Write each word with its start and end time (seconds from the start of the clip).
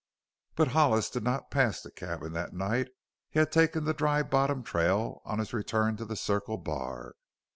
But 0.55 0.69
Hollis 0.69 1.11
did 1.11 1.21
not 1.23 1.51
pass 1.51 1.79
the 1.83 1.91
cabin 1.91 2.33
that 2.33 2.53
night. 2.55 2.87
He 3.29 3.37
had 3.37 3.51
taken 3.51 3.83
the 3.85 3.93
Dry 3.93 4.23
Bottom 4.23 4.63
trail 4.63 5.21
on 5.25 5.37
his 5.37 5.53
return 5.53 5.95
to 5.97 6.05
the 6.05 6.15
Circle 6.15 6.57
Bar. 6.57 7.13